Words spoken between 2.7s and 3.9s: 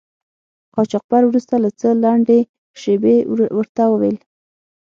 شیبې ورته